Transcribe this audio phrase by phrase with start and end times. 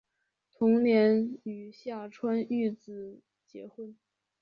[0.51, 3.95] 同年与下川玉子结婚。